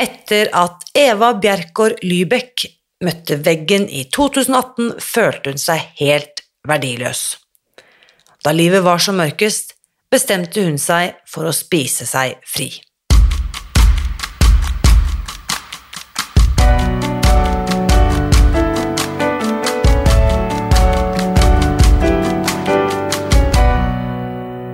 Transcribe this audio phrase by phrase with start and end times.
[0.00, 2.64] Etter at Eva Bjerkår Lybekk
[3.04, 7.24] møtte veggen i 2018, følte hun seg helt verdiløs.
[8.42, 9.76] Da livet var som mørkest,
[10.10, 12.70] bestemte hun seg for å spise seg fri.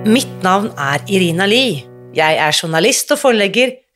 [0.09, 1.83] Mitt navn er Irina Lie.
[2.15, 3.75] Jeg er journalist og forlegger,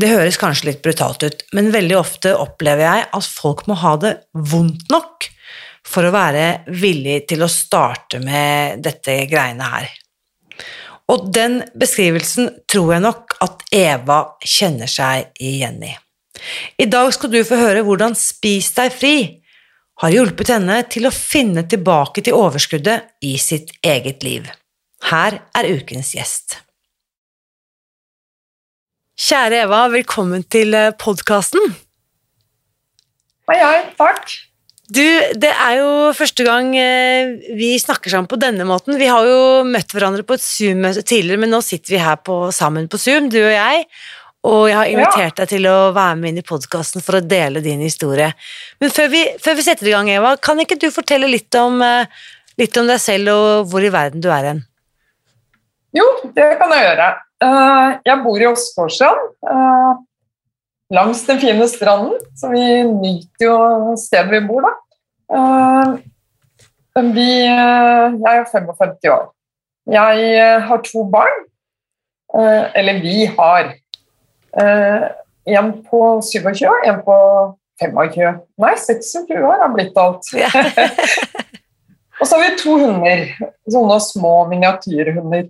[0.00, 3.96] Det høres kanskje litt brutalt ut, men veldig ofte opplever jeg at folk må ha
[4.00, 5.26] det vondt nok
[5.86, 6.44] for å være
[6.80, 9.90] villig til å starte med dette greiene her.
[11.10, 15.92] Og den beskrivelsen tror jeg nok at Eva kjenner seg igjen i.
[16.80, 19.16] I dag skal du få høre hvordan Spis deg fri
[20.00, 24.48] har hjulpet henne til å finne tilbake til overskuddet i sitt eget liv.
[25.10, 26.60] Her er ukens gjest.
[29.20, 31.74] Kjære Eva, velkommen til podkasten.
[33.50, 33.82] Hei, hei.
[33.98, 34.32] Takk.
[34.88, 35.04] Du,
[35.36, 38.96] det er jo første gang eh, vi snakker sammen på denne måten.
[38.96, 42.40] Vi har jo møtt hverandre på et Zoom-møte tidligere, men nå sitter vi her på,
[42.56, 43.84] sammen på Zoom, du og jeg.
[44.48, 47.60] Og jeg har invitert deg til å være med inn i podkasten for å dele
[47.60, 48.32] din historie.
[48.80, 51.82] Men før vi, før vi, setter i gang, Eva, kan ikke du fortelle litt om,
[51.84, 52.08] eh,
[52.56, 54.68] litt om deg selv og hvor i verden du er hen?
[55.92, 57.16] Jo, det kan jeg gjøre.
[57.40, 60.00] Uh, jeg bor i Åsgårdstrand, uh,
[60.92, 63.54] langs den fine stranden, så vi nyter jo
[63.96, 64.72] stedet vi bor, da.
[65.32, 65.94] Uh,
[67.16, 69.30] vi, jeg er 55 år.
[69.88, 71.46] Jeg har to barn.
[72.74, 73.72] eller vi har.
[75.46, 77.16] en på 27 år, en på
[77.80, 78.42] 25.
[78.58, 80.28] Nei, 26 år har blitt alt.
[82.20, 83.24] og så har vi to hunder.
[83.70, 85.48] Sånne små miniatyrhunder.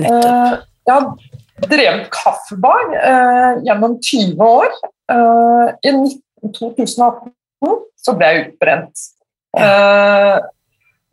[0.00, 0.66] Nettopp.
[0.86, 4.74] Jeg har drevet kaffebar eh, gjennom 20 år.
[5.10, 5.94] Eh, I
[6.46, 7.32] 2018
[8.06, 9.06] så ble jeg utbrent.
[9.58, 10.36] Eh,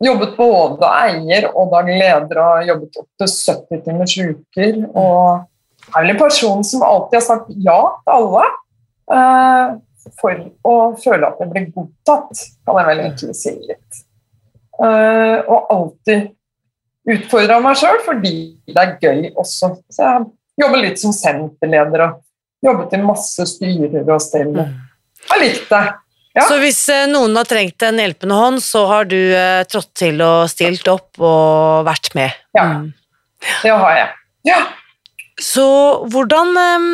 [0.04, 4.78] jobbet både eier og daglig leder og jobbet opp til 70 timers uker.
[4.92, 8.46] Og er vel en person som alltid har sagt ja til alle.
[9.14, 9.74] Eh,
[10.20, 14.02] for å føle at jeg blir godtatt, kan jeg vel egentlig si litt.
[14.84, 16.32] Eh, og alltid
[17.04, 18.36] utfordra meg sjøl fordi
[18.70, 19.74] det er gøy også.
[19.92, 20.24] Så jeg
[20.64, 22.22] jobber litt som senterleder og
[22.64, 24.54] jobbet i masse styrer og stell.
[24.56, 24.80] Mm.
[25.30, 26.00] Jeg likte det.
[26.34, 26.48] Ja.
[26.50, 30.18] Så hvis eh, noen har trengt en hjelpende hånd, så har du eh, trådt til
[30.24, 32.34] og stilt opp og vært med?
[32.58, 32.88] Ja, mm.
[33.62, 34.08] det har jeg.
[34.50, 34.58] Ja.
[35.38, 35.66] Så
[36.10, 36.88] hvordan eh,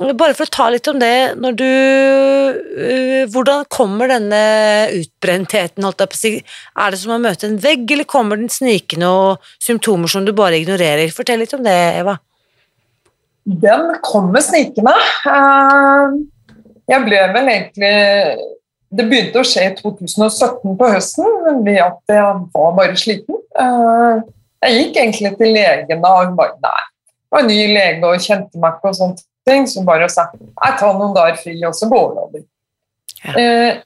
[0.00, 4.40] bare for å ta litt om det, når du uh, Hvordan kommer denne
[4.96, 6.30] utbrentheten, holdt på?
[6.40, 10.32] Er det som å møte en vegg, eller kommer den snikende og symptomer som du
[10.36, 11.12] bare ignorerer?
[11.12, 12.16] Fortell litt om det, Eva.
[13.44, 14.96] Den kommer snikende.
[15.26, 16.16] Uh,
[16.90, 17.94] jeg ble vel egentlig
[18.90, 23.36] Det begynte å skje i 2017 på høsten ved at jeg var bare sliten.
[23.54, 24.24] Uh,
[24.64, 26.86] jeg gikk egentlig til legen og bare Nei,
[27.30, 30.76] det var ny lege og kjente meg ikke og sånt ting som bare sa jeg
[30.80, 32.44] tar noen dager fri, og så går det over.
[33.20, 33.34] Ja.
[33.40, 33.80] Eh,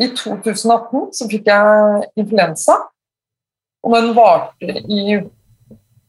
[0.00, 2.78] I 2018 så fikk jeg influensa,
[3.84, 5.20] og den varte i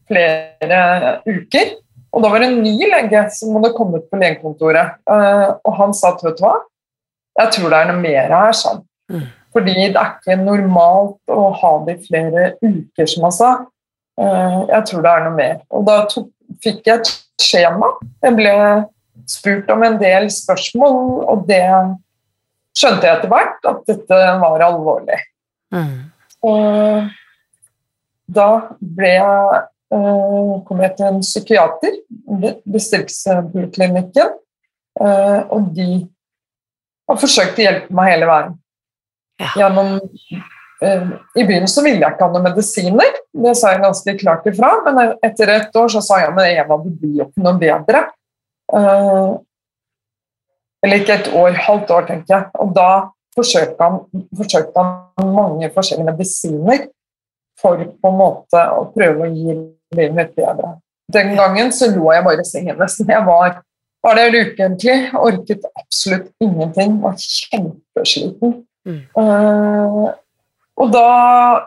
[0.08, 0.82] flere
[1.26, 1.76] uker.
[2.12, 5.94] Og da var det en ny lege som hadde kommet på legekontoret, eh, og han
[5.96, 6.58] sa at vet du hva,
[7.40, 8.82] jeg tror det er noe mer her, sånn.
[9.12, 9.28] Mm.
[9.52, 13.52] Fordi det er ikke normalt å ha det i flere uker, som han sa.
[14.20, 15.58] Eh, jeg tror det er noe mer.
[15.72, 16.28] Og da tok,
[16.64, 17.04] fikk jeg
[17.42, 17.90] skjema.
[18.24, 18.54] Jeg ble
[19.30, 20.96] spurt om en del spørsmål,
[21.30, 21.64] og det
[22.78, 25.18] skjønte jeg etter hvert at dette var alvorlig.
[25.74, 25.98] Mm.
[26.48, 27.10] Og
[28.32, 28.48] da
[28.80, 29.60] ble jeg,
[29.94, 32.00] uh, kom jeg til en psykiater,
[32.64, 34.34] distriktspoliklinikken,
[35.02, 35.88] uh, og de
[37.10, 38.58] har forsøkt å hjelpe meg hele veien.
[39.42, 39.50] Ja.
[39.56, 40.42] gjennom eh,
[40.82, 44.72] I begynnelsen ville jeg ikke ha noen medisiner, det sa jeg ganske klart ifra.
[44.86, 48.04] Men etter et år så sa jeg men Eva, det blir jo ikke noe bedre.
[48.72, 49.32] Eh,
[50.82, 52.48] eller ikke et år, halvt år, tenker jeg.
[52.64, 52.88] Og da
[53.36, 54.00] forsøkte han,
[54.38, 56.88] forsøkte han mange forskjellige medisiner
[57.60, 59.54] for på en måte å prøve å gi
[59.94, 60.76] livet mitt bedre.
[61.12, 63.10] Den gangen så lå jeg bare i sengen nesten.
[63.12, 63.60] Jeg var,
[64.02, 68.58] var der ukentlig, orket absolutt ingenting, var kjempesliten.
[68.88, 69.02] Mm.
[69.14, 70.10] Uh,
[70.80, 71.06] og da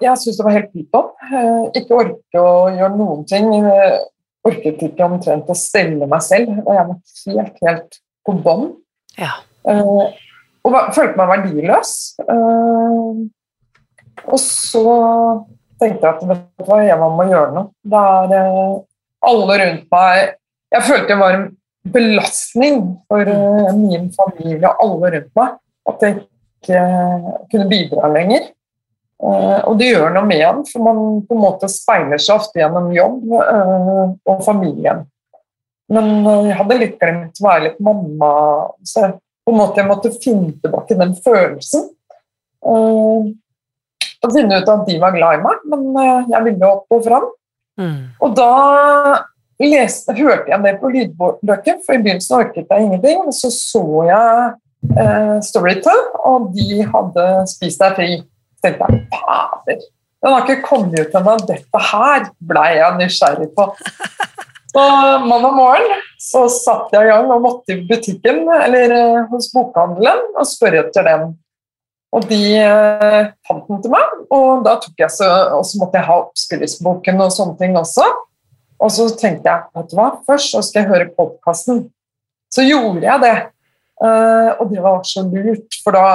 [0.01, 1.09] Jeg syntes det var helt pyton.
[1.29, 3.49] Uh, ikke orke å gjøre noen ting.
[3.65, 4.01] Uh,
[4.45, 6.97] orket ikke omtrent å stelle meg selv, og jeg var
[7.35, 8.69] helt, helt på bånn.
[9.19, 9.33] Ja.
[9.65, 10.09] Uh,
[10.65, 11.91] og følte meg verdiløs.
[14.25, 14.85] Og så
[15.77, 17.69] tenkte jeg at vet du hva, jeg må gjøre noe.
[17.85, 18.01] Det
[18.39, 18.49] er
[19.25, 20.17] alle rundt meg
[20.73, 21.45] Jeg følte det var en
[21.93, 23.29] belastning for
[23.77, 25.53] min familie og alle rundt meg
[25.91, 26.17] at jeg
[26.65, 26.81] ikke
[27.51, 28.49] kunne bidra lenger.
[29.25, 32.91] Og det gjør noe med en, for man på en måte speiler seg ofte gjennom
[32.93, 35.05] jobb og familien.
[35.89, 38.29] Men jeg hadde litt glemt å være litt mamma.
[38.85, 39.07] Så
[39.45, 41.87] på en måte jeg måtte finne tilbake den følelsen.
[42.65, 43.31] Og
[44.33, 45.87] finne ut at de var glad i meg, men
[46.31, 47.27] jeg ville opp og fram.
[47.81, 47.97] Mm.
[48.23, 48.51] Og da
[49.61, 53.25] leste, hørte jeg det på lydbøker, for i begynnelsen orket jeg ingenting.
[53.25, 54.55] Men så så jeg
[55.01, 58.09] eh, Storytel, og de hadde Spist deg fri.
[58.65, 59.83] Tenkte jeg fader,
[60.25, 61.35] den har ikke kommet ut ennå.
[61.45, 63.67] Dette her ble jeg nysgjerrig på.
[64.75, 64.83] Så
[65.23, 70.33] mandag morgen så satt jeg i gang og måtte i butikken eller eh, hos bokhandelen
[70.33, 71.29] og spørre etter den.
[72.15, 76.01] Og de eh, fant den til meg, og da tok jeg så, og så måtte
[76.01, 78.09] jeg ha oppskriftsboken og sånne ting også.
[78.81, 81.85] Og så tenkte jeg vet du hva, først så skal jeg høre podkasten.
[82.51, 83.35] Så gjorde jeg det.
[84.03, 86.05] Eh, og det var så lurt, for da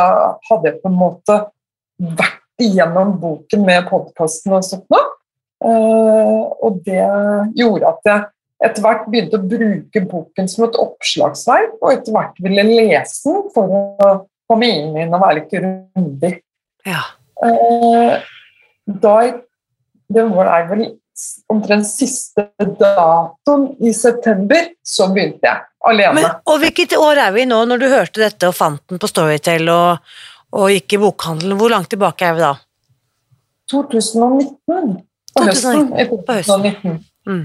[0.51, 1.41] hadde jeg på en måte
[2.01, 5.07] vært igjennom boken med podkasten og sånt noe.
[5.61, 7.03] Eh, og det
[7.59, 8.29] gjorde at jeg
[8.61, 13.47] etter hvert begynte å bruke boken som et oppslagsverk, og etter hvert ville lese den
[13.55, 14.11] for å
[14.51, 16.35] komme inn i den og være litt grundig.
[16.89, 17.05] Ja.
[17.45, 18.21] Eh,
[19.01, 19.15] da
[20.11, 20.89] Det var vel
[21.53, 26.17] omtrent siste datoen i september, så begynte jeg alene.
[26.17, 29.11] Men, og hvilket år er vi nå, når du hørte dette og fant den på
[29.11, 30.11] Storytel og,
[30.57, 31.59] og gikk i bokhandelen?
[31.59, 32.53] Hvor langt tilbake er vi da?
[33.71, 34.95] 2019.
[35.35, 35.91] På høsten.
[35.95, 36.65] i På høsten.
[36.67, 36.97] 2019.
[37.29, 37.45] Mm.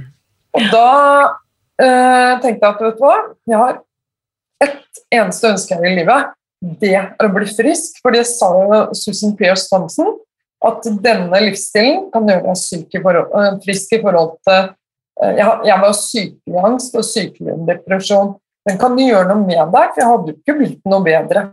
[0.55, 0.91] Og da
[1.81, 3.17] eh, tenkte jeg at vet du hva,
[3.51, 3.75] jeg har
[4.63, 6.31] ett eneste ønske her i livet.
[6.81, 7.99] Det er å bli frisk.
[8.01, 10.15] For det sa jo Susan Pierce Thompson,
[10.65, 15.35] at denne livsstilen kan gjøre deg syk i forhold, eh, frisk i forhold til eh,
[15.37, 18.33] jeg, jeg var sykelig angst og sykelig depresjon.
[18.65, 21.45] Den kan gjøre noe med deg, for jeg hadde jo ikke blitt noe bedre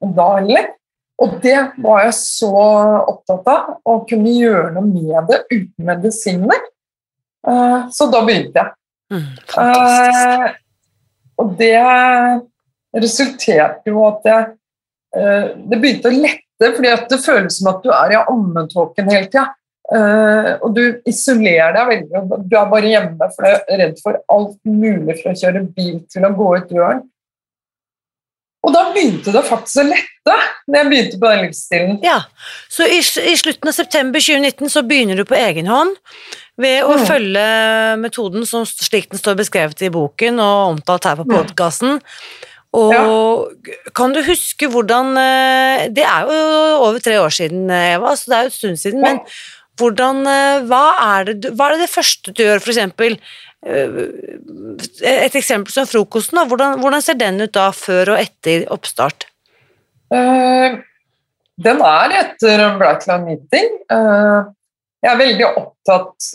[0.00, 0.72] da heller.
[1.20, 2.50] Og det var jeg så
[3.12, 6.62] opptatt av, å kunne gjøre noe med det uten medisiner.
[7.46, 8.72] Eh, så da begynte jeg.
[9.10, 9.26] Mm.
[9.64, 10.46] Eh,
[11.40, 11.76] og det
[13.00, 14.44] resulterte jo at jeg
[15.18, 19.28] eh, Det begynte å lette, fordi det føles som at du er i ammetåken hele
[19.28, 19.48] tida.
[20.62, 22.20] og du isolerer deg veldig.
[22.46, 25.96] Du er bare hjemme for du er redd for alt mulig fra å kjøre bil
[26.12, 27.00] til å gå ut døren.
[28.62, 30.34] Og da begynte det faktisk å lette,
[30.68, 31.94] når jeg begynte på den livsstilen.
[32.04, 32.18] Ja,
[32.68, 35.96] så i, i slutten av september 2019 så begynner du på egen hånd
[36.60, 37.06] ved å Mm.
[37.08, 37.44] følge
[38.02, 41.32] metoden som slik den står beskrevet i boken og omtalt her på Mm.
[41.38, 42.00] podkasten.
[42.76, 43.56] Og
[43.96, 48.36] kan du huske hvordan eh, Det er jo over tre år siden, Eva, så det
[48.36, 49.18] er jo et stund siden, men
[49.80, 53.16] hvordan eh, Hva er det, hva er det, det første du gjør, for eksempel?
[53.66, 56.46] eh, Et eksempel som frokosten, da.
[56.50, 59.26] Hvordan, hvordan ser den ut da, før og etter oppstart?
[60.10, 60.80] Uh,
[61.62, 63.74] den er etter Blackland Meeting.
[63.92, 64.48] Uh,
[65.00, 66.32] jeg er veldig opptatt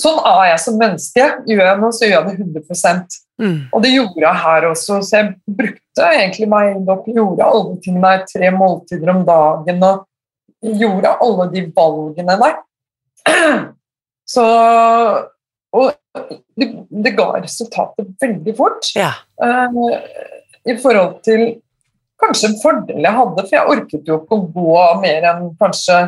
[0.00, 1.26] Sånn er jeg som menneske.
[1.46, 3.70] Gjør jeg noe, så gjør jeg det 100 Mm.
[3.72, 8.10] Og det gjorde jeg her også, så jeg brukte egentlig meg opp, gjorde alle tingene
[8.10, 10.02] der, tre måltider om dagen og
[10.82, 12.58] gjorde alle de valgene der.
[14.30, 14.44] Så
[15.70, 15.90] Og
[16.58, 18.88] det, det ga resultatet veldig fort.
[18.98, 19.12] Ja.
[19.38, 20.00] Uh,
[20.66, 21.60] I forhold til
[22.20, 26.00] kanskje en fordel jeg hadde, for jeg orket jo ikke å gå mer enn kanskje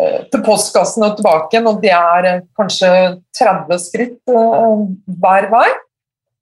[0.00, 2.90] eh, til postkassen og tilbake igjen, og det er eh, kanskje
[3.38, 5.68] 30 skritt hver vei.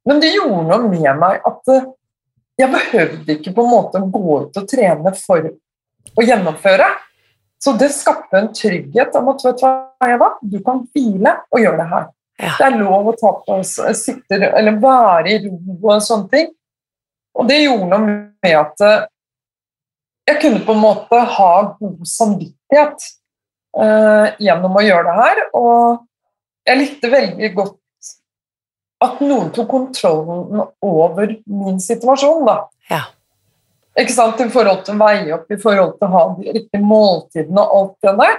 [0.09, 1.75] Men det gjorde noe med meg at
[2.59, 5.51] jeg behøvde ikke på en måte å gå ut og trene for
[6.17, 6.89] å gjennomføre.
[7.59, 9.73] Så det skapte en trygghet om at vet du hva,
[10.07, 12.05] Eva, du kan hvile og gjøre det her.
[12.39, 12.53] Ja.
[12.59, 15.57] Det er lov å ta på s- sitte eller være i ro
[15.91, 16.53] og sånne ting.
[17.39, 17.99] Og det gjorde noe
[18.45, 19.07] med at eh,
[20.31, 21.51] jeg kunne på en måte ha
[21.81, 23.09] god samvittighet
[23.83, 25.43] eh, gjennom å gjøre det her.
[25.59, 26.07] Og
[26.69, 27.77] jeg likte veldig godt
[29.03, 32.47] at noen tok kontrollen over min situasjon.
[32.47, 32.57] da.
[32.91, 33.03] Ja.
[33.99, 34.41] Ikke sant?
[34.41, 37.77] I forhold til å veie opp, i forhold til å ha de riktige måltidene og
[37.79, 38.37] alt det der.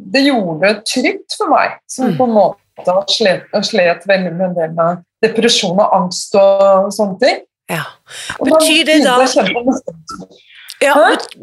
[0.00, 2.16] Det gjorde det trygt for meg, som Mm.
[2.16, 7.18] på en måte slet, slet veldig med en del med depresjon og angst og sånne
[7.20, 7.40] ting.
[7.68, 7.84] ja.
[8.40, 9.54] Betyr det da- mestring.
[10.80, 10.94] Ja,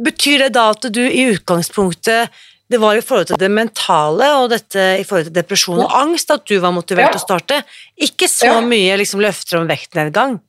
[0.01, 2.29] Betyr det da at du i utgangspunktet
[2.69, 6.31] det var i forhold til det mentale og dette i forhold til depresjon og angst
[6.31, 7.11] at du var motivert Ja.
[7.11, 7.63] til å starte?
[8.01, 8.59] Ikke så Ja.
[8.61, 10.39] mye liksom, løfter om vektnedgang?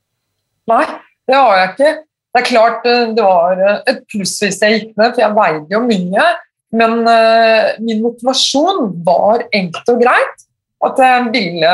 [0.66, 0.84] Nei,
[1.28, 1.98] det har jeg ikke.
[2.34, 5.36] Det er klart eh, det var eh, et pluss hvis jeg gikk ned, for jeg
[5.38, 6.26] veide jo mye.
[6.78, 10.44] Men eh, min motivasjon var enkelt og greit.
[10.84, 11.70] At jeg ville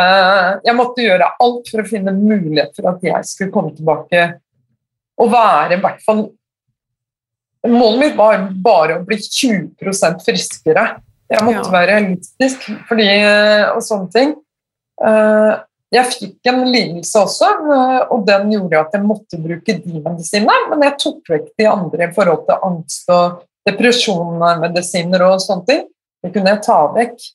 [0.65, 4.23] Jeg måtte gjøre alt for å finne mulighet for at jeg skulle komme tilbake
[5.21, 6.23] og være i hvert fall
[7.69, 10.87] Målet mitt var bare å bli 20% friskere.
[11.33, 11.75] Jeg måtte Ja.
[11.75, 13.07] være realistisk fordi,
[13.73, 14.35] og sånne ting.
[15.95, 20.57] Jeg fikk en lidelse også, eh, og den gjorde at jeg måtte bruke de medisinene.
[20.73, 23.25] Men jeg tok vekk de andre i forhold til angst og
[23.69, 25.83] depresjonmedisiner og sånne ting.
[26.25, 27.27] Det kunne jeg ta vekk.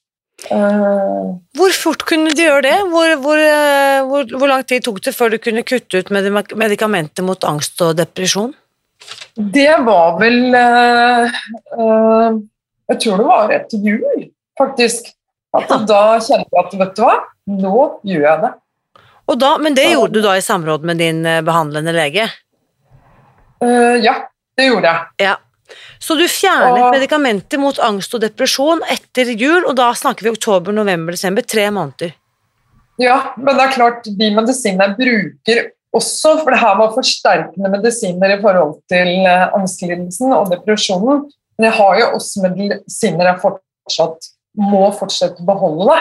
[0.55, 2.77] Eh, Hvor fort kunne du gjøre det?
[2.91, 7.23] Hvor, hvor, eh, hvor, hvor lang tid tok det før du kunne kutte ut medikamenter
[7.27, 8.51] mot angst og depresjon?
[9.39, 10.51] Det var vel
[12.89, 14.27] Jeg tror det var etter jul,
[14.59, 15.13] faktisk.
[15.55, 15.71] At.
[15.89, 17.15] Da kjente jeg at vet du hva,
[17.49, 17.75] nå
[18.07, 18.51] gjør jeg det.
[19.39, 22.25] Da, men det gjorde du da i samråd med din eh, behandlende lege?
[23.61, 24.15] Uh, ja,
[24.57, 25.27] det gjorde jeg.
[25.27, 25.35] Ja.
[26.01, 30.33] Så du fjernet Og- medikamenter mot angst og depresjon etter jul, og da snakker vi
[30.33, 32.15] oktober, november, desember, tre måneder.
[32.99, 35.61] Ja, men det er klart, de medisinene jeg bruker
[35.95, 41.23] også, for det her var forsterkende medisiner i forhold til eh, angstlidelsen og depresjonen,
[41.57, 44.29] men jeg har jo også medisiner jeg fortsatt
[44.59, 45.99] må fortsette å beholde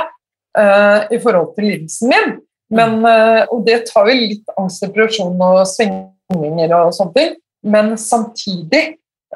[0.58, 2.36] eh, i forhold til lidelsen min.
[2.70, 7.94] Men, eh, og det tar jo litt angst, depresjon og svingninger og sånne ting, men
[8.00, 8.82] samtidig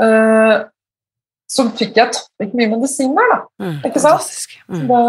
[0.00, 0.56] eh,
[1.52, 3.38] så fikk jeg tatt vekk mye medisiner, da.
[3.60, 4.28] Mm, Ikke sant?
[4.72, 4.84] Mm.
[4.88, 5.00] Det,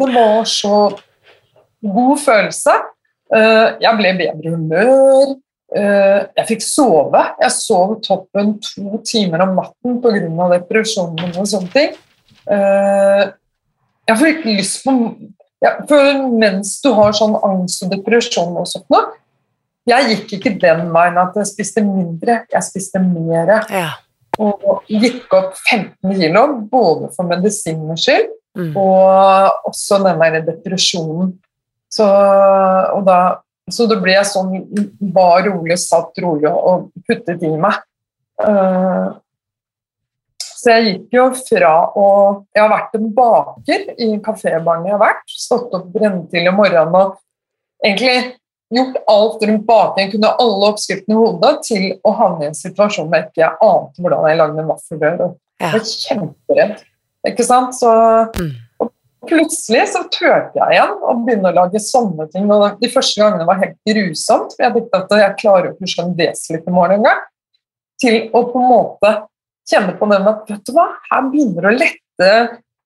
[0.00, 0.80] det var så
[1.80, 2.74] god følelse.
[3.32, 5.34] Eh, Jeg ble i bedre humør.
[5.76, 7.22] Eh, Jeg fikk sove.
[7.40, 10.48] Jeg sov toppen to timer om natten pga.
[10.58, 11.96] depresjonen og sånne ting.
[12.50, 13.24] Eh,
[14.10, 14.96] Jeg fikk lyst på
[15.60, 19.10] ja, for Mens du har sånn angst og depresjon og sånt noe
[19.88, 23.56] Jeg gikk ikke den veien at jeg spiste mindre, jeg spiste mer.
[23.72, 23.88] Ja.
[24.40, 28.72] Og gikk opp 15 kilo, både for medisinens skyld Mm.
[28.76, 31.38] og også den der depresjonen.
[31.90, 32.06] Så,
[32.94, 33.18] og da,
[33.70, 34.56] så da ble jeg sånn
[35.14, 37.80] var rolig, satt rolig og puttet i meg.
[38.42, 39.06] Eh,
[40.60, 42.06] så jeg gikk jo fra å
[42.54, 45.24] Jeg har vært en baker i kafébaren jeg har vært.
[45.32, 47.16] Stått opp brennetidlig om morgenen og
[47.84, 48.36] egentlig
[48.70, 53.08] gjort alt rundt baking, kunne alle oppskriftene i hodet, til å havne i en situasjon
[53.08, 55.22] hvor jeg ikke ante hvordan jeg lagde en vaffelrør.
[55.60, 56.76] Jeg var kjemperedd.
[57.30, 57.74] Ikke sant?
[57.76, 57.90] Så
[58.38, 58.52] Mm.
[58.80, 58.92] og
[59.28, 62.50] plutselig så turte jeg igjen å begynne å lage sånne ting.
[62.50, 65.88] Og de første gangene var helt grusomt, for jeg tenkte at jeg klarer jo ikke
[65.88, 67.20] å skjønne desiliter mål engang.
[68.00, 69.10] Til å på en måte
[69.70, 72.30] kjenne på den at vet du hva, her begynner det å lette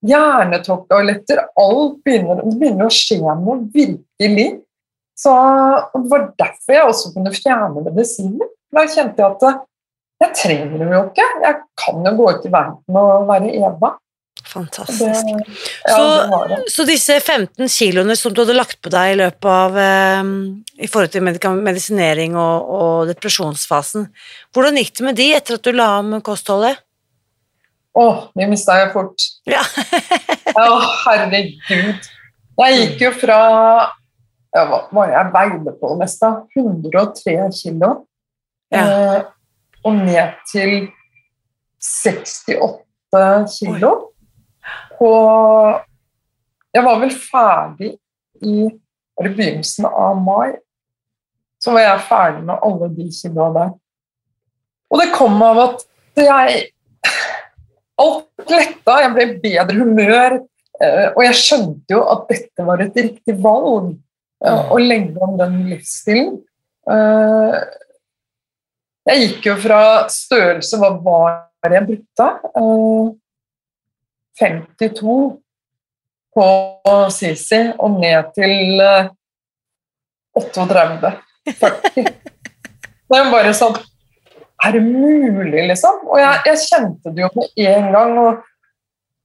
[0.04, 4.48] hjernetokket og letter alt begynner, det begynner å skje noe virkelig.
[5.18, 5.32] Så
[5.94, 8.50] Det var derfor jeg også kunne fjerne medisiner.
[8.74, 9.62] Da kjente jeg at
[10.24, 11.26] jeg trenger dem jo ikke.
[11.44, 13.90] Jeg kan jo gå ut i verden og være Eva.
[14.54, 15.10] Det,
[15.88, 16.58] ja, Så-.
[16.70, 20.30] Så disse 15 kiloene som du hadde lagt på deg i løpet av eh,
[20.86, 24.08] I forhold til medisinering og, og depresjonsfasen,
[24.54, 26.80] hvordan gikk det med de etter at du la om kostholdet?
[27.94, 29.26] Å, de mista jeg fort.
[29.46, 29.62] Ja.
[30.58, 30.64] Å,
[31.04, 32.08] herregud.
[32.54, 33.38] Jeg gikk jo fra
[34.54, 36.30] ja, Hva var jeg veide på meste?
[36.54, 37.92] 103 kilo.
[38.74, 38.82] Ja.
[38.82, 39.20] Eh,
[39.84, 40.88] og ned til
[41.84, 43.22] 68
[43.54, 43.92] kilo.
[44.98, 45.10] På
[46.74, 47.92] Jeg var vel ferdig
[48.42, 48.64] i
[49.22, 50.56] begynnelsen av mai.
[51.62, 53.70] Så var jeg ferdig med alle de kiloa der.
[54.90, 55.84] Og det kom av at
[56.18, 56.70] jeg
[57.94, 60.32] Alt letta, jeg ble i bedre humør.
[60.82, 63.92] eh, Og jeg skjønte jo at dette var et riktig valg,
[64.44, 66.40] eh, å legge om den livsstilen.
[66.90, 67.60] Eh,
[69.06, 71.30] Jeg gikk jo fra størrelse Hva var
[71.68, 72.26] det jeg brukte?
[74.40, 75.40] Eh, 52
[76.34, 76.46] på
[77.14, 79.10] Sisi og ned til eh,
[80.34, 81.12] 38.
[81.60, 82.08] 40.
[83.04, 83.74] Det er bare sånn
[84.64, 86.06] Er det mulig, liksom?
[86.08, 88.18] Og jeg, jeg kjente det jo med en gang.
[88.18, 88.42] og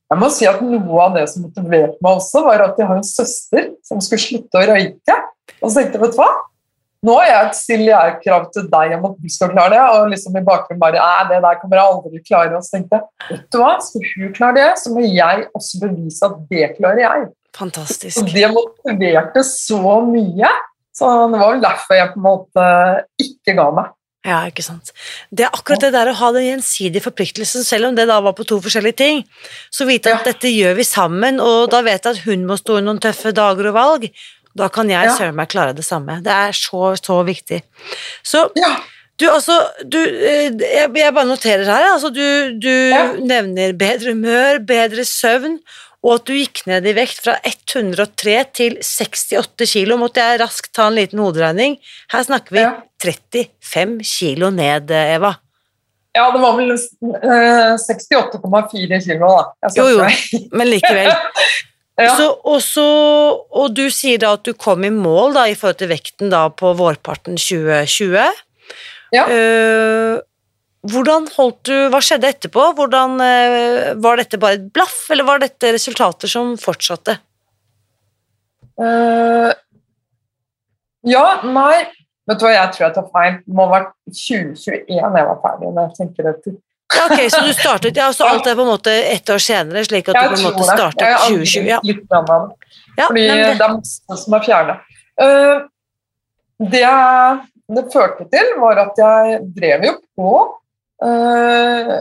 [0.09, 2.99] jeg må si at Noe av det som motiverte meg også, var at jeg har
[2.99, 5.17] en søster som skulle slutte å røyke.
[5.61, 6.29] Og så tenkte jeg, vet du hva?
[7.07, 9.83] Nå har jeg et stillierkrav til deg om at du skal klare det.
[9.95, 12.55] Og liksom i bakgrunnen bare Nei, det der kommer jeg aldri klare.
[12.57, 15.83] Og så tenkte jeg, vet du hva, skal hun klare det, så må jeg også
[15.85, 17.29] bevise at det klarer jeg.
[17.59, 18.19] Fantastisk.
[18.23, 19.79] Og det motiverte så
[20.09, 20.51] mye.
[20.99, 22.67] Så det var vel derfor jeg på en måte
[23.23, 23.95] ikke ga meg.
[24.27, 24.89] Ja, ikke sant.
[25.31, 28.33] Det er akkurat det der å ha den gjensidige forpliktelsen, selv om det da var
[28.35, 29.21] på to forskjellige ting.
[29.71, 30.33] Så vite at Ja.
[30.33, 33.31] dette gjør vi sammen, og da vet jeg at hun må stå i noen tøffe
[33.31, 34.09] dager og valg.
[34.57, 35.15] Da kan jeg Ja.
[35.17, 36.21] søren meg klare det samme.
[36.23, 37.61] Det er så, så viktig.
[38.23, 38.75] Så Ja,
[39.19, 43.13] du, altså du, eh, jeg, jeg bare noterer her, altså du, du Ja.
[43.19, 45.59] nevner bedre humør, bedre søvn,
[46.03, 49.97] og at du gikk ned i vekt fra 103 til 68 kilo.
[49.99, 51.77] Måtte jeg raskt ta en liten hoderegning.
[52.11, 52.71] Her snakker vi Ja.
[53.03, 55.35] 35 kilo ned, Eva.
[56.15, 59.69] ja det var vel eh, 68,4 kilo, da.
[59.75, 60.07] Jo, jo,
[60.51, 61.11] men likevel.
[61.99, 62.13] Ja.
[62.15, 62.85] Så, og, så,
[63.51, 66.45] og du sier da at du kom i mål da, i forhold til vekten da
[66.53, 68.15] på vårparten 2020.
[69.15, 69.25] Ja.
[69.25, 70.21] Uh,
[70.89, 72.69] hvordan holdt du, Hva skjedde etterpå?
[72.77, 77.17] Hvordan, uh, var dette bare et blaff, eller var dette resultater som fortsatte?
[78.79, 79.51] Uh,
[81.07, 81.89] ja, nei
[82.29, 83.37] Vet du hva, jeg tror jeg tar feil.
[83.41, 85.69] Det må ha vært 2021 jeg var ferdig.
[85.73, 86.57] når jeg tenker etter.
[86.89, 89.83] Ja, ok, Så du startet, ja, så alt er på en måte ett år senere,
[89.85, 91.67] slik at du på en måte startet Jeg har 2020?
[91.69, 91.79] Ja.
[91.85, 92.73] litt grann av det.
[93.05, 94.97] Fordi det det, er masse som er fjernet.
[95.19, 95.67] Uh,
[96.73, 96.85] det
[97.69, 100.31] det førte til, var at jeg drev jo på
[101.05, 101.99] uh,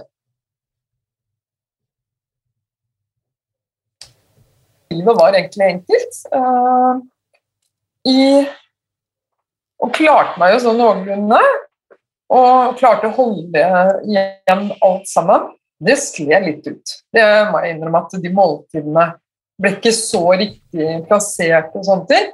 [4.88, 6.20] Livet var egentlig enkelt.
[6.32, 7.02] Uh,
[8.08, 8.22] i,
[9.84, 11.40] og klarte meg jo sånn noenlunde.
[12.28, 13.62] Og klarte å holde
[14.04, 15.48] igjen alt sammen.
[15.78, 16.94] Det skled litt ut.
[17.14, 19.06] Det må jeg innrømme at de måltidene
[19.58, 22.32] ble ikke så riktig plassert og sånne ting.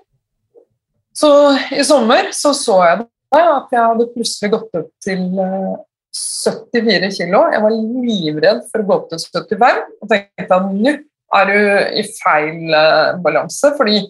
[1.15, 1.31] Så
[1.73, 5.75] i sommer så, så jeg det, at jeg hadde plutselig gått opp til eh,
[6.15, 7.41] 74 kilo.
[7.53, 10.95] Jeg var livredd for å gå opp til 75 og tenkte at nå
[11.35, 11.57] er du
[12.01, 14.05] i feil eh, balanse, fordi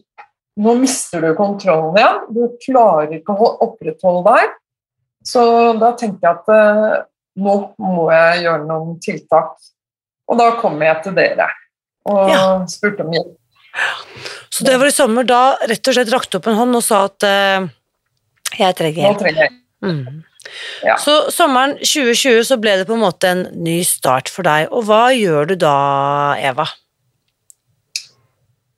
[0.61, 2.21] nå mister du kontrollen igjen.
[2.37, 4.59] Du klarer ikke å opprettholde deg.
[5.25, 5.43] Så
[5.81, 7.05] da tenkte jeg at eh,
[7.41, 9.55] nå må jeg gjøre noen tiltak.
[10.29, 11.49] Og da kom jeg til dere
[12.09, 12.43] og Ja.
[12.69, 13.33] spurte om hjelp.
[14.53, 17.05] så det var i sommer da rett og slett rakte opp en hånd og sa
[17.09, 17.67] at eh,
[18.61, 19.17] jeg trenger hjelp.
[19.19, 20.23] Nå trenger jeg Mm.
[20.85, 20.95] Ja.
[20.97, 24.87] Så sommeren 2020 så ble det på en måte en ny start for deg, og
[24.89, 25.73] hva gjør du da,
[26.41, 26.65] Eva?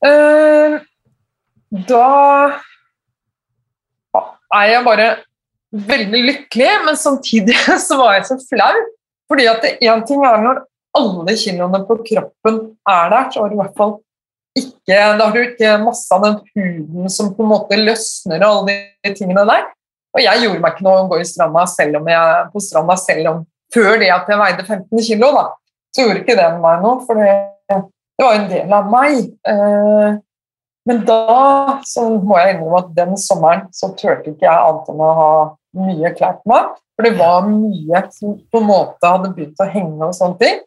[0.03, 0.77] Eh,
[1.87, 2.03] da
[4.55, 5.07] er jeg bare
[5.71, 8.73] veldig lykkelig, men samtidig så var jeg så flau.
[9.27, 10.61] Fordi at én ting er når
[10.97, 13.97] alle kiloene på kroppen er der, så har du i hvert fall
[14.57, 18.63] ikke Da har du ikke masse av den huden som på en måte løsner og
[18.63, 19.67] alle de tingene der.
[20.15, 22.95] Og jeg gjorde meg ikke noe å gå i stranda selv om jeg på stranda
[22.97, 23.43] selv om
[23.75, 25.43] før det at jeg veide 15 kilo, da.
[25.93, 27.35] Så gjorde ikke det meg noe, for det,
[27.69, 29.27] det var en del av meg.
[29.51, 30.17] Eh,
[30.87, 35.03] men da så må jeg innrømme at den sommeren så turte ikke jeg annet enn
[35.03, 35.31] å ha
[35.77, 36.77] mye klær på meg.
[36.97, 40.63] For det var mye som på en måte hadde begynt å henge og sånne ting.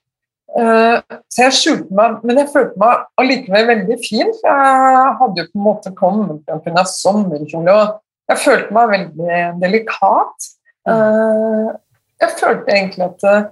[0.61, 4.33] Eh, så jeg skjulte meg, men jeg følte meg allikevel veldig fin.
[4.39, 8.43] For jeg hadde jo på en måte kommet til å kunne ha sommerkjole, og jeg
[8.45, 10.51] følte meg veldig delikat.
[10.91, 11.71] Eh,
[12.21, 13.49] jeg følte egentlig at eh,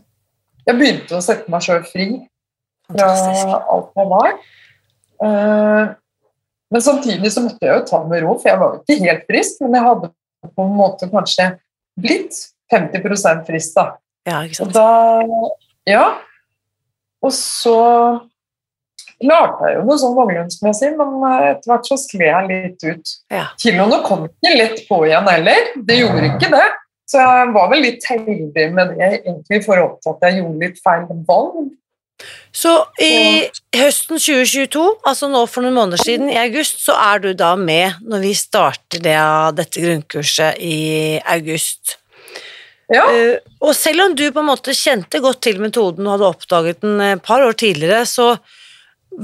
[0.69, 2.11] jeg begynte å sette meg sjøl fri
[2.93, 3.09] fra
[3.73, 4.37] alt jeg var.
[6.71, 9.27] Men samtidig så måtte jeg jo ta med ro, for jeg var jo ikke helt
[9.31, 9.61] frisk.
[9.65, 10.11] Men jeg hadde
[10.55, 11.51] på en måte kanskje
[11.99, 12.41] blitt
[12.73, 13.87] 50 frisk, da.
[14.29, 14.75] Ja, ikke Og sant?
[14.75, 15.53] da
[15.89, 16.07] Ja.
[17.25, 17.79] Og så
[19.19, 23.15] klarte jeg jo noe sånn vognlønnsmessig, men eh, etter hvert så skled jeg litt ut.
[23.35, 23.47] Ja.
[23.59, 25.73] Kiloene kom ikke lett på igjen heller.
[25.89, 26.69] Det gjorde ikke det.
[27.09, 30.63] Så jeg var vel litt heldig med det egentlig i forhold til at jeg gjorde
[30.67, 31.71] litt feil valg.
[32.53, 33.13] Så i
[33.77, 37.99] høsten 2022, altså nå for noen måneder siden, i august, så er du da med
[38.09, 39.17] når vi starter det,
[39.59, 41.99] dette grunnkurset i august.
[42.89, 43.05] Ja.
[43.05, 46.81] Uh, og selv om du på en måte kjente godt til metoden og hadde oppdaget
[46.85, 48.39] den et par år tidligere, så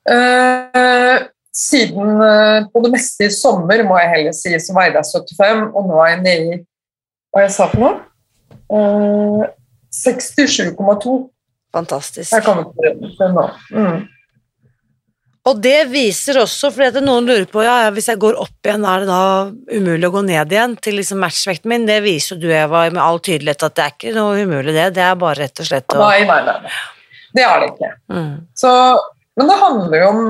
[0.08, 1.26] Uh,
[1.58, 5.64] siden uh, på det meste i sommer, må jeg heller si, så veide jeg 75,
[5.74, 6.60] og nå er jeg nede i
[7.34, 7.96] Hva jeg sa for noe?
[9.98, 11.18] 67,2.
[11.74, 12.32] Fantastisk.
[12.32, 13.48] Jeg kommer til det nå.
[13.74, 14.06] Mm.
[15.48, 19.04] Og det viser også, fordi noen lurer på ja, hvis jeg går opp igjen, er
[19.04, 21.86] det da umulig å gå ned igjen til liksom matchvekten min?
[21.88, 24.90] Det viser jo du, Eva, med all tydelighet at det er ikke noe umulig, det.
[24.98, 26.74] Det er bare rett og slett å Nei, nei, nei.
[27.38, 27.92] Det er det ikke.
[28.12, 28.34] Mm.
[28.58, 28.72] Så,
[29.40, 30.24] men det handler jo om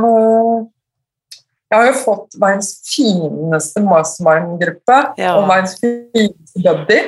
[1.68, 5.34] Jeg har jo fått verdens fineste mastermind-gruppe ja.
[5.34, 7.00] og verdens fineste buddy.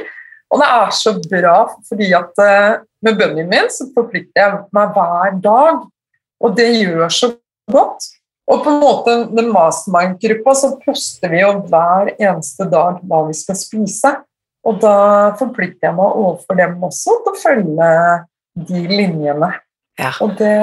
[0.50, 4.98] Og det er så bra, fordi at øh, med buddyen min så forplikter jeg meg
[4.98, 5.86] hver dag.
[6.40, 7.30] Og det gjør så
[7.72, 8.08] godt.
[8.50, 13.38] Og på en måte den mastermind-gruppa så poster vi jo hver eneste dag hva vi
[13.38, 14.16] skal spise.
[14.68, 14.96] Og da
[15.40, 17.92] forplikter jeg meg overfor dem også til å følge
[18.70, 19.52] de linjene.
[20.00, 20.12] Ja.
[20.24, 20.56] Og det,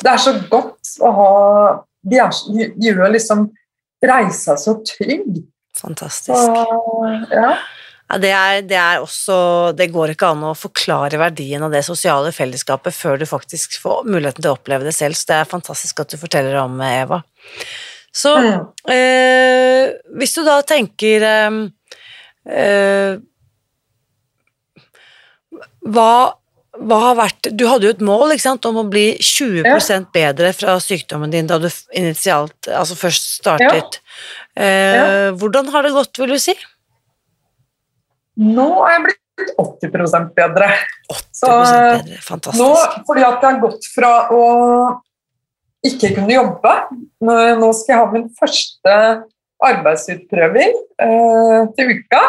[0.00, 1.30] det er så godt å ha
[2.00, 3.50] De, er, de gjør liksom
[4.00, 5.42] reisa så trygg.
[5.76, 6.32] Fantastisk.
[6.32, 7.50] Så, ja.
[8.10, 9.36] Ja, det, er, det, er, også
[9.78, 14.02] Det går ikke an å forklare verdien av det sosiale fellesskapet før du faktisk får
[14.08, 17.20] muligheten til å oppleve det selv, så det er fantastisk at du forteller om Eva.
[18.10, 18.50] Så mm.
[18.90, 21.58] eh, hvis du da tenker eh,
[22.50, 23.12] eh,
[25.86, 26.10] hva,
[26.74, 30.00] hva, har vært Du hadde jo et mål sant, om å bli 20 ja.
[30.12, 34.00] bedre fra sykdommen din da du initialt, altså først startet.
[34.02, 34.66] Ja.
[34.66, 35.08] Eh, ja.
[35.38, 36.58] Hvordan har det gått, vil du si?
[38.38, 40.68] Nå er jeg blitt 80% bedre.
[41.10, 42.62] 80 så, bedre, fantastisk.
[42.62, 44.44] Nå, fordi at jeg har gått fra å
[45.80, 46.72] ikke kunne jobbe
[47.24, 48.96] Nå skal jeg ha min første
[49.64, 52.20] arbeidsutprøving eh, til uka.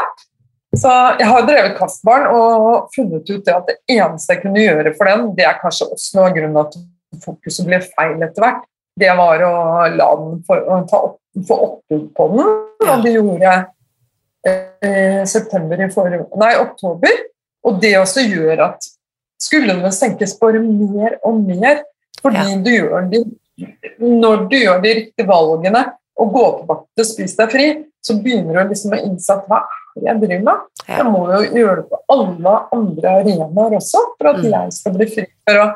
[0.75, 4.93] Så jeg har drevet kastbarn og funnet ut det at det eneste jeg kunne gjøre
[4.95, 6.77] for den, det er kanskje også noe av grunnen at
[7.25, 8.61] fokuset ble feil etter hvert,
[8.99, 9.53] det var å
[9.91, 12.51] la den få oppbud på den.
[12.87, 13.65] Og det gjorde jeg
[14.47, 17.21] eh, september i forrige, nei, oktober.
[17.67, 18.87] Og det også gjør at
[19.41, 21.83] skuldrene senkes bare mer og mer
[22.21, 22.57] fordi ja.
[22.61, 23.19] du gjør de,
[23.97, 25.85] når du gjør de riktige valgene
[26.21, 27.67] og går tilbake til å spise deg fri,
[28.01, 29.63] så begynner du liksom å innse at hva
[29.97, 30.67] er jeg driver med?
[30.85, 30.99] Ja.
[30.99, 34.51] Jeg må jo gjøre det på alle andre arenaer også for at mm.
[34.51, 35.67] jeg skal bli fri for å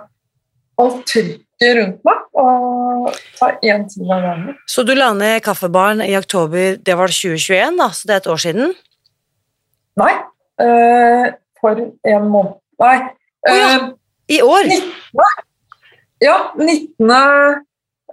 [0.86, 4.58] alt trykket rundt meg og ta én time av gangen.
[4.68, 8.32] Så du la ned Kaffebaren i oktober, det var 2021, da, så det er et
[8.34, 8.74] år siden?
[9.96, 10.14] Nei,
[10.62, 12.98] øh, for en måned Nei.
[13.48, 13.76] Oh, ja.
[14.28, 14.68] I år?
[14.68, 14.92] 19,
[16.26, 17.12] ja, 19.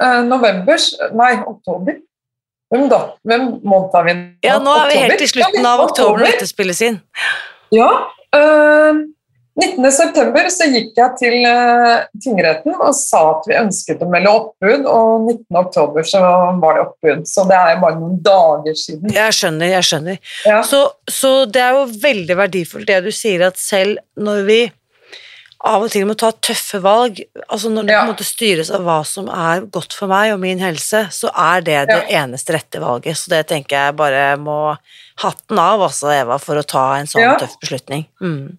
[0.02, 0.78] Eh, november
[1.18, 1.98] Nei, oktober.
[2.72, 3.00] Hvem da?
[3.28, 4.22] Hvem måned er vi nå?
[4.46, 7.00] Ja, nå er vi helt i slutten av oktober når dette spilles inn.
[7.74, 7.88] Ja.
[8.36, 9.02] Øh,
[9.52, 10.42] 19.9.
[10.48, 15.26] så gikk jeg til uh, tingretten og sa at vi ønsket å melde oppbud, og
[15.52, 17.24] 19.10 så var det oppbud.
[17.28, 19.12] Så det er bare noen dager siden.
[19.12, 20.20] Jeg skjønner, jeg skjønner.
[20.48, 20.62] Ja.
[20.64, 24.62] Så, så, det er jo veldig verdifullt det du sier, at selv når vi
[25.62, 28.00] av og til må ta tøffe valg, altså når det ja.
[28.00, 31.30] på en måte styres av hva som er godt for meg og min helse, så
[31.38, 32.24] er det det ja.
[32.24, 33.20] eneste rette valget.
[33.20, 34.58] Så det tenker jeg bare må
[35.22, 38.08] hatten av, altså, Eva, for å ta en sånn tøff beslutning.
[38.24, 38.56] Mm.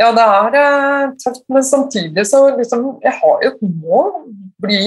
[0.00, 4.10] Ja, det er eh, tøft, men samtidig så liksom Jeg har jo et mål.
[4.64, 4.80] Bli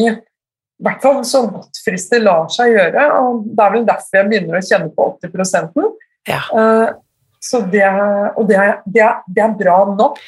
[0.77, 3.07] i hvert fall så godt frist det lar seg gjøre.
[3.17, 5.83] og Det er vel derfor jeg begynner å kjenne på 80%
[6.27, 6.41] ja.
[6.51, 6.89] Uh,
[7.41, 7.85] så det,
[8.35, 10.19] og det er, det, er, det er bra nok.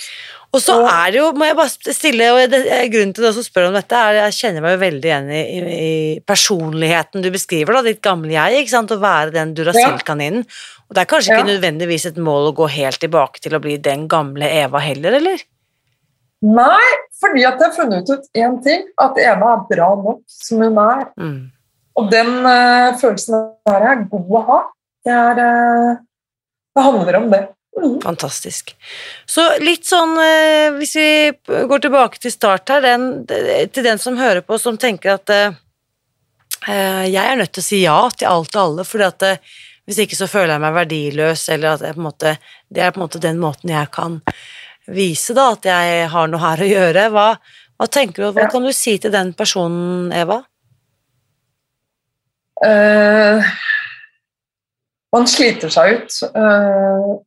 [0.50, 2.54] Og så er det jo, må jeg bare stille, og
[2.90, 5.30] grunnen til det som spør om dette, er at jeg kjenner meg jo veldig igjen
[5.30, 5.92] i, i, i,
[6.26, 10.48] personligheten du beskriver, da, ditt gamle jeg, ikke sant, å være den Duracell-kaninen.
[10.90, 11.38] Og det er kanskje ja.
[11.38, 15.20] ikke nødvendigvis et mål å gå helt tilbake til å bli den gamle Eva heller,
[15.20, 15.44] eller?
[16.50, 20.64] Nei, fordi at jeg har funnet ut én ting, at Eva er bra nok som
[20.64, 21.06] hun er.
[21.20, 21.40] Mm.
[22.00, 24.60] Og den uh, følelsen der er god å ha.
[25.06, 26.02] Det, er, uh,
[26.74, 27.44] det handler om det.
[27.80, 28.00] Mm.
[28.04, 28.74] Fantastisk.
[29.30, 31.10] Så litt sånn, eh, hvis vi
[31.70, 35.60] går tilbake til start her, den, til den som hører på, som tenker at eh,
[37.08, 39.54] jeg er nødt til å si ja til alt og alle, fordi at eh,
[39.90, 42.36] hvis ikke så føler jeg meg verdiløs, eller at jeg på en måte,
[42.70, 44.20] det er på en måte den måten jeg kan
[44.90, 47.08] vise da, at jeg har noe her å gjøre.
[47.16, 47.26] Hva,
[47.74, 48.52] hva tenker du, hva Ja.
[48.54, 50.44] kan du si til den personen, Eva?
[52.62, 53.42] Uh,
[55.16, 56.18] man sliter seg ut.
[56.38, 57.18] Uh,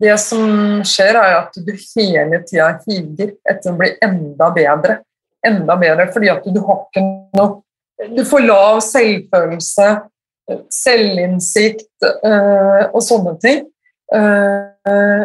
[0.00, 5.00] det som skjer, er at du hele tida higer etter å bli enda bedre.
[5.44, 7.04] Enda bedre, fordi at du har ikke
[7.36, 7.58] noe
[8.14, 9.86] Du får lav selvfølelse,
[10.72, 13.64] selvinnsikt eh, og sånne ting.
[14.14, 15.24] Eh,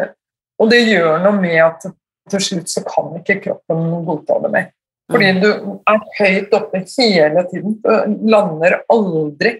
[0.60, 1.86] og det gjør noe med at
[2.30, 4.72] til slutt så kan ikke kroppen godta det mer.
[5.12, 5.48] Fordi du
[5.90, 7.76] er høyt oppe hele tiden.
[7.84, 9.58] Du lander aldri.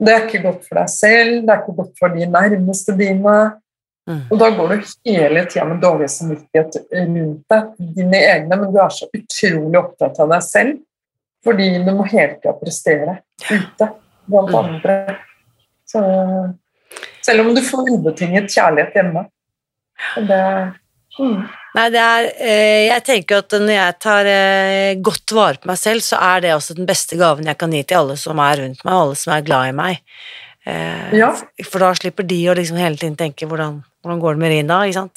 [0.00, 3.34] Det er ikke godt for deg selv, det er ikke godt for de nærmeste dine.
[4.08, 4.22] Mm.
[4.32, 7.66] Og da går du hele tida med dårlig samvittighet rundt deg,
[7.98, 10.78] dine egne, men du er så utrolig opptatt av deg selv.
[11.44, 13.18] Fordi du må hele tida prestere
[13.50, 13.90] ute
[14.28, 14.58] blant Mm.
[14.64, 15.16] andre.
[15.86, 16.00] Så,
[17.22, 19.24] selv om du får ubetinget kjærlighet hjemme.
[20.16, 20.72] Det,
[21.18, 21.40] mm.
[21.74, 25.78] Nei, det er eh, Jeg tenker at når jeg tar eh, godt vare på meg
[25.78, 28.62] selv, så er det også den beste gaven jeg kan gi til alle som er
[28.62, 30.00] rundt meg, og alle som er glad i meg.
[30.66, 31.30] Eh, Ja.
[31.68, 34.80] For da slipper de å liksom hele tiden tenke hvordan, hvordan går det med Rina,
[34.86, 35.14] ikke sant.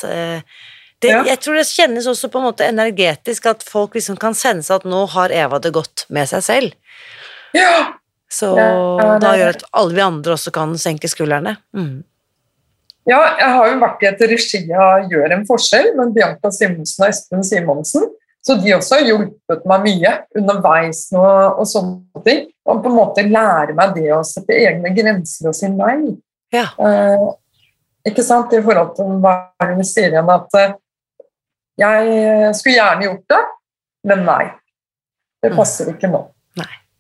[1.02, 1.24] Det, Ja.
[1.28, 4.86] Jeg tror det kjennes også på en måte energetisk at folk liksom kan sense at
[4.88, 6.74] nå har Eva det godt med seg selv.
[7.54, 7.94] ja.
[8.34, 11.58] Så Ja, det- da gjør at alle vi andre også kan senke skuldrene.
[11.76, 12.04] Mm.
[13.06, 17.04] Ja, jeg har jo vært i et regi av Gjør en forskjell men Bianca Simonsen
[17.04, 18.10] og Espen Simonsen.
[18.44, 22.48] Så de også har hjulpet meg mye underveis nå og sånne ting.
[22.68, 26.18] Og på en måte lære meg det å sette egne grenser og si nei.
[26.52, 26.66] Ja.
[26.80, 27.28] Eh,
[28.10, 28.52] ikke sant?
[28.54, 30.74] I forhold til hva hun det sier igjen, at eh,
[31.80, 33.42] jeg skulle gjerne gjort det,
[34.12, 34.44] men nei.
[35.44, 36.26] Det passer ikke nå.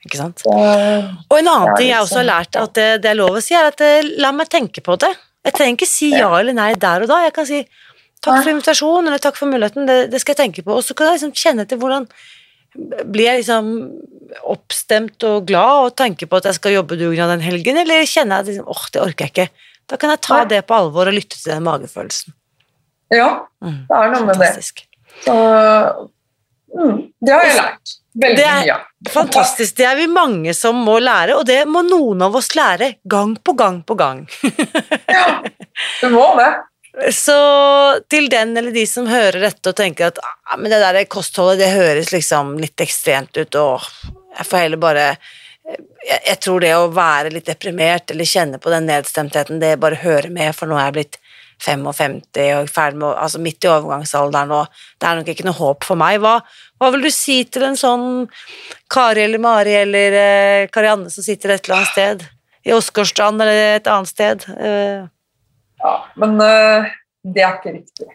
[0.03, 0.43] Ikke sant?
[0.45, 3.55] Og en annen ting jeg også har lært at det, det er lov å si,
[3.55, 5.11] er at eh, la meg tenke på det.
[5.43, 7.21] Jeg trenger ikke si ja eller nei der og da.
[7.25, 7.61] Jeg kan si
[8.23, 10.75] takk for invitasjonen eller takk for muligheten, det, det skal jeg tenke på.
[10.79, 12.07] Og så kan jeg liksom kjenne til hvordan
[13.13, 13.67] blir jeg liksom
[14.49, 18.39] oppstemt og glad og tenker på at jeg skal jobbe dugnad den helgen, eller kjenner
[18.39, 19.67] jeg at liksom, åh, det orker jeg ikke.
[19.91, 20.47] Da kan jeg ta Nei.
[20.55, 22.33] det på alvor og lytte til den magefølelsen.
[23.13, 23.29] ja,
[23.63, 24.49] Mm, det er noe med det.
[25.23, 25.33] Så,
[26.77, 27.93] mm, det har jeg lært.
[28.23, 28.79] Veldig Det er- mye.
[29.09, 29.75] Fantastisk.
[29.75, 33.35] Det er vi mange som må lære, og det må noen av oss lære gang
[33.43, 34.21] på gang på gang.
[35.09, 35.41] Ja,
[36.01, 36.51] du må det.
[37.11, 37.35] Så
[38.07, 41.63] til den eller de som hører dette og tenker at ah, men det der kostholdet
[41.63, 43.81] det høres liksom litt ekstremt ut, og
[44.37, 45.07] jeg får heller bare
[45.65, 49.97] jeg, jeg tror det å være litt deprimert eller kjenne på den nedstemtheten, det bare
[50.03, 51.17] hører med, for nå er jeg blitt
[51.63, 52.17] 55
[52.59, 54.67] og ferdig med, altså midt i overgangsalderen, og
[54.99, 56.19] det er nok ikke noe håp for meg.
[56.23, 56.37] Hva,
[56.81, 58.07] hva vil du si til en sånn
[58.91, 62.25] Kari eller Mari eller eh, Karianne som sitter et eller annet sted?
[62.63, 64.45] I Åsgårdstrand eller et annet sted?
[64.57, 65.07] Eh,
[65.83, 66.91] Ja, men eh,
[67.27, 68.05] det er ikke riktig.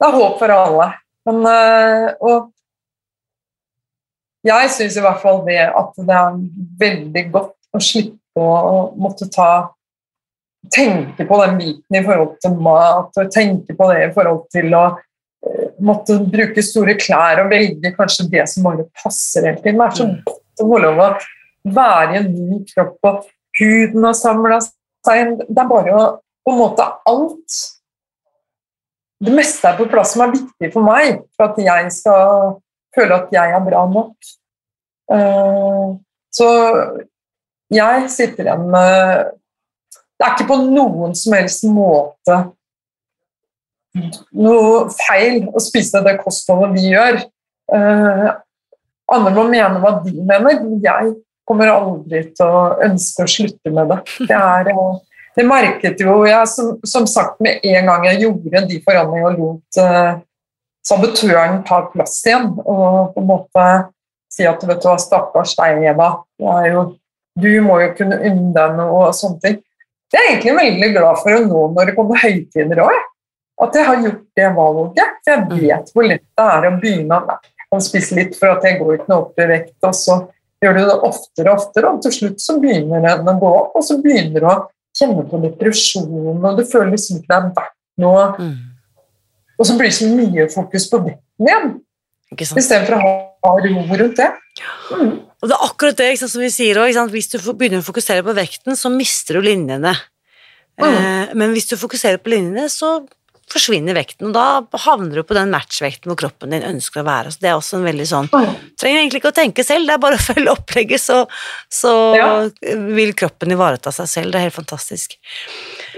[0.00, 0.88] Det er håp for alle.
[1.28, 2.50] Men, eh, og
[4.44, 6.36] jeg syns i hvert fall det at det er
[6.80, 9.50] veldig godt å slippe å måtte ta
[10.68, 14.74] Tenke på den biten i forhold til mat, og tenke på det i forhold til
[14.76, 19.78] å eh, måtte bruke store klær og velge kanskje det som bare passer hele tiden.
[19.80, 20.22] Det er så Mm.
[20.26, 21.10] godt å få lov å
[21.64, 23.24] være i en ny kropp, og
[23.58, 25.38] huden har samla seg.
[25.48, 26.04] Det er bare å
[26.44, 27.56] på en måte alt
[29.22, 32.54] Det meste er på plass som er viktig for meg for at jeg skal
[32.96, 34.14] føle at jeg er bra nok.
[35.12, 35.96] Eh,
[36.32, 36.46] Så
[37.70, 39.26] jeg sitter igjen med
[40.20, 42.40] Det er ikke på noen som helst måte
[44.36, 47.20] noe feil å spise det kostholdet vi gjør.
[47.74, 48.26] Eh,
[49.10, 50.60] andre må mene hva de mener.
[50.84, 51.14] Jeg
[51.48, 54.00] kommer aldri til å ønske å slutte med det.
[54.28, 54.98] Det er eh,
[55.38, 59.38] det merket jo jeg, som, som sagt, med en gang jeg gjorde de forandringene og
[59.40, 60.12] lot eh,
[60.86, 63.66] sabotøren ta plass igjen, og på en måte
[64.30, 66.10] si at vet du hva, stakkars deg, Eva,
[67.40, 69.58] du må jo kunne unne deg noe og sånne ting.
[70.10, 72.98] Det er jeg egentlig veldig glad for å nå når det kommer høytider òg,
[73.60, 75.16] at jeg har gjort det valget.
[75.22, 77.20] For jeg vet hvor lett det er å begynne
[77.70, 80.16] å spise litt for at jeg går ikke noe opp i vekt, og så
[80.60, 83.76] gjør du det oftere og oftere, og til slutt så begynner den å gå opp,
[83.78, 84.56] og så begynner du å
[84.98, 88.26] kjenne på depresjon, og du føler liksom ikke det er verdt noe.
[88.40, 88.58] mm.
[89.60, 91.72] Og så blir det så mye fokus på vekten igjen,
[92.40, 94.30] istedenfor å ha ro rundt det.
[94.92, 95.12] Mm.
[95.40, 96.96] Og det er akkurat det sant, som vi sier òg.
[97.12, 99.94] Hvis du begynner å fokusere på vekten, så mister du linjene.
[100.80, 103.00] Eh, men hvis du fokuserer på linjene, så
[103.50, 107.32] forsvinner vekten, og da havner du på den matchvekten hvor kroppen din ønsker å være.
[107.34, 108.54] Så det er også en veldig sånn Mm.
[108.78, 111.24] Trenger egentlig ikke å tenke selv, det er bare å følge opplegget, så,
[111.72, 112.28] så Ja.
[112.94, 114.32] vil kroppen ivareta seg selv.
[114.32, 115.16] Det er helt fantastisk.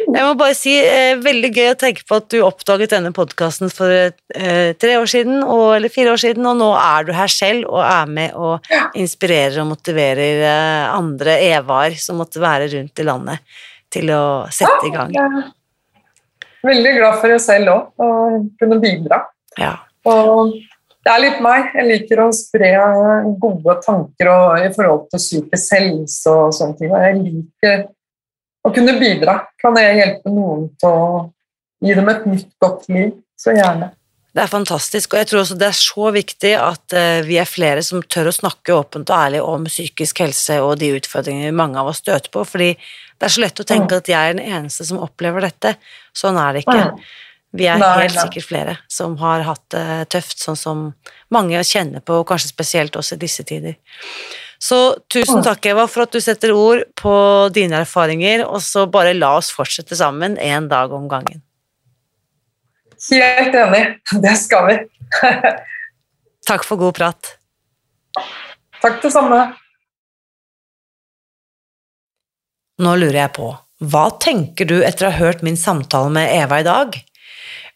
[0.02, 3.70] Jeg må bare si, eh, veldig gøy å tenke på at du oppdaget denne podkasten
[3.72, 7.30] for eh, tre år siden, og, eller fire år siden, og nå er du her
[7.30, 8.66] selv og er med og
[8.98, 13.38] inspirerer og motiverer eh, andre Evaer som måtte være rundt i landet,
[13.92, 15.12] til å sette i gang.
[15.14, 15.28] Ja.
[16.66, 18.10] Veldig glad for det selv òg, å
[18.60, 19.22] kunne bidra.
[19.58, 19.74] Ja.
[20.08, 20.54] Og
[21.02, 21.72] det er litt meg.
[21.74, 22.70] Jeg liker å spre
[23.42, 26.92] gode tanker og, i forhold til psykisk helse og sånne ting.
[26.92, 27.84] Og jeg liker
[28.62, 29.40] å kunne bidra.
[29.62, 31.24] Kan jeg hjelpe noen til å
[31.82, 33.90] gi dem et nytt, godt liv, så gjerne.
[34.32, 37.48] Det er fantastisk, og jeg tror også det er så viktig at eh, vi er
[37.48, 41.76] flere som tør å snakke åpent og ærlig om psykisk helse og de utfordringene mange
[41.80, 44.46] av oss støter på, fordi det er så lett å tenke at jeg er den
[44.46, 45.74] eneste som opplever dette.
[46.16, 46.78] Sånn er det ikke.
[46.88, 47.04] Mm.
[47.60, 49.84] Vi er helt sikkert flere som har hatt det
[50.16, 50.86] tøft, sånn som
[51.32, 53.76] mange kjenner på, og kanskje spesielt også i disse tider.
[54.62, 55.44] Så tusen Mm.
[55.44, 59.50] takk, Eva, for at du setter ord på dine erfaringer, og så bare la oss
[59.50, 61.42] fortsette sammen en dag om gangen.
[63.10, 63.82] Helt enig.
[64.22, 64.78] Det skal vi.
[66.48, 67.34] Takk for god prat.
[68.82, 69.40] Takk det samme.
[72.82, 73.52] Nå lurer jeg på,
[73.92, 76.96] hva tenker du etter å ha hørt min samtale med Eva i dag?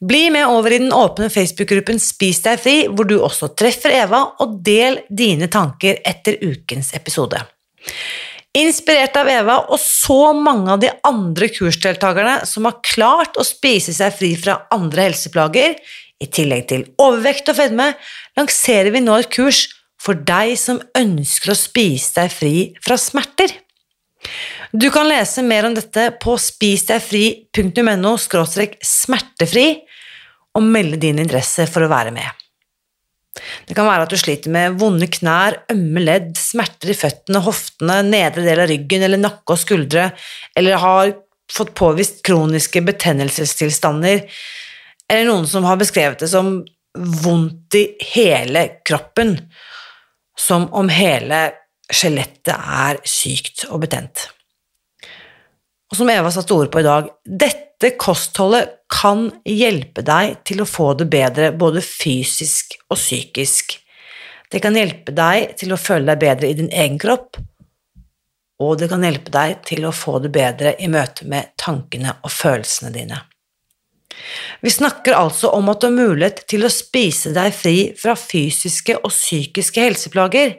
[0.07, 4.23] Bli med over i den åpne Facebook-gruppen Spis deg fri, hvor du også treffer Eva,
[4.43, 7.41] og del dine tanker etter ukens episode.
[8.57, 13.93] Inspirert av Eva og så mange av de andre kursdeltakerne som har klart å spise
[13.93, 15.77] seg fri fra andre helseplager,
[16.17, 17.91] i tillegg til overvekt og fedme,
[18.39, 19.67] lanserer vi nå et kurs
[20.01, 23.53] for deg som ønsker å spise deg fri fra smerter.
[24.73, 29.69] Du kan lese mer om dette på spisdegfri.no smertefri
[30.57, 32.46] og melde din interesse for å være med.
[33.69, 38.01] Det kan være at du sliter med vonde knær, ømme ledd, smerter i føttene, hoftene,
[38.07, 40.11] nedre del av ryggen eller nakke og skuldre,
[40.57, 41.13] eller har
[41.53, 44.25] fått påvist kroniske betennelsestilstander,
[45.07, 46.59] eller noen som har beskrevet det som
[46.97, 49.37] vondt i hele kroppen,
[50.37, 51.45] som om hele
[51.93, 54.27] skjelettet er sykt og betent.
[55.87, 60.69] Og som Eva satte ord på i dag, dette kostholdet kan hjelpe deg til å
[60.69, 63.79] få det bedre både fysisk og psykisk.
[64.53, 67.39] Det kan hjelpe deg til å føle deg bedre i din egen kropp,
[68.63, 72.33] og det kan hjelpe deg til å få det bedre i møte med tankene og
[72.33, 73.19] følelsene dine.
[74.65, 78.97] Vi snakker altså om at du har mulighet til å spise deg fri fra fysiske
[79.03, 80.55] og psykiske helseplager.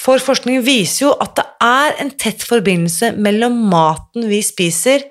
[0.00, 5.02] For forskning viser jo at det er en tett forbindelse mellom maten vi spiser,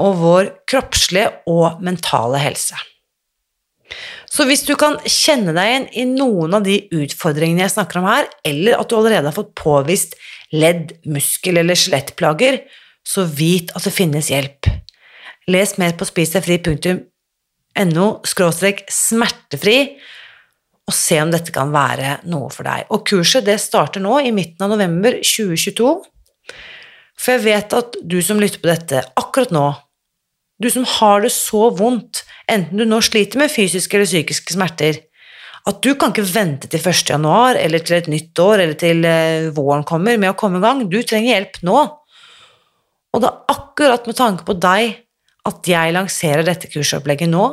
[0.00, 2.78] og vår kroppslige og mentale helse.
[4.32, 8.08] Så hvis du kan kjenne deg igjen i noen av de utfordringene jeg snakker om
[8.08, 10.16] her, eller at du allerede har fått påvist
[10.56, 12.62] ledd-, muskel- eller skjelettplager,
[13.04, 14.70] så vit at det finnes hjelp.
[15.52, 19.78] Les mer på spisdegfri.no smertefri,
[20.88, 22.88] og se om dette kan være noe for deg.
[22.94, 25.92] Og kurset starter nå i midten av november 2022.
[27.18, 29.66] For jeg vet at du som lytter på dette akkurat nå,
[30.62, 35.00] du som har det så vondt, enten du nå sliter med fysiske eller psykiske smerter,
[35.68, 37.12] at du kan ikke vente til 1.
[37.12, 40.64] januar eller til et nytt år eller til eh, våren kommer med å komme i
[40.64, 40.82] gang.
[40.90, 41.78] Du trenger hjelp nå.
[43.12, 44.96] Og det er akkurat med tanke på deg
[45.46, 47.46] at jeg lanserer dette kursopplegget nå,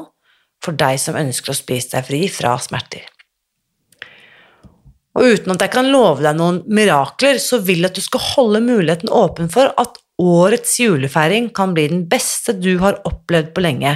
[0.63, 3.05] for deg som ønsker å spise deg fri fra smerter.
[5.17, 8.25] Og uten at jeg kan love deg noen mirakler, så vil jeg at du skal
[8.35, 13.63] holde muligheten åpen for at årets julefeiring kan bli den beste du har opplevd på
[13.63, 13.95] lenge,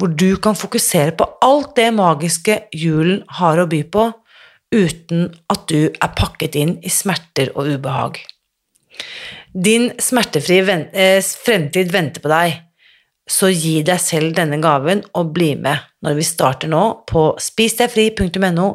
[0.00, 4.06] hvor du kan fokusere på alt det magiske julen har å by på,
[4.70, 8.20] uten at du er pakket inn i smerter og ubehag.
[9.50, 12.60] Din smertefrie eh, fremtid venter på deg,
[13.30, 18.72] så gi deg selv denne gaven og bli med når vi starter nå på spisdegfri.no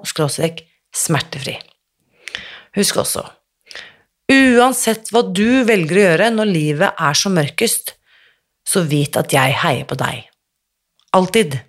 [0.96, 1.58] smertefri.
[2.76, 3.24] Husk også,
[4.32, 7.94] uansett hva du velger å gjøre når livet er som mørkest,
[8.66, 10.26] så vit at jeg heier på deg.
[11.16, 11.60] Alltid.